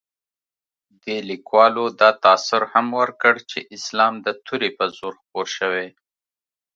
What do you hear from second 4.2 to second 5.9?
د تورې په زور خپور شوی.